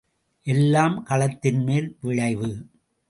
[0.47, 2.51] எல்லாம் களத்தின்மேல் விளைவு.